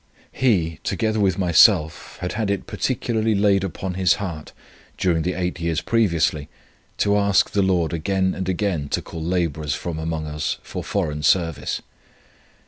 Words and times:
He, 0.31 0.79
together 0.83 1.19
with 1.19 1.37
myself, 1.37 2.17
had 2.21 2.33
had 2.33 2.49
it 2.49 2.65
particularly 2.65 3.35
laid 3.35 3.63
upon 3.63 3.93
his 3.93 4.13
heart, 4.15 4.51
during 4.97 5.21
the 5.21 5.35
eight 5.35 5.59
years 5.59 5.79
previously, 5.81 6.49
to 6.97 7.15
ask 7.15 7.51
the 7.51 7.61
Lord 7.61 7.93
again 7.93 8.33
and 8.33 8.49
again 8.49 8.89
to 8.89 9.01
call 9.03 9.21
labourers 9.21 9.75
from 9.75 9.99
among 9.99 10.25
us 10.25 10.57
for 10.63 10.83
foreign 10.83 11.21
service. 11.21 11.81